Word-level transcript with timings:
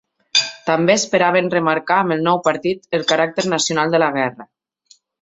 També 0.69 0.95
esperaven 0.99 1.51
remarcar 1.57 1.99
amb 2.05 2.15
el 2.17 2.25
nou 2.31 2.41
partit 2.49 3.01
el 3.01 3.07
caràcter 3.15 3.49
nacional 3.55 3.95
de 3.97 4.05
la 4.07 4.13
guerra. 4.21 4.53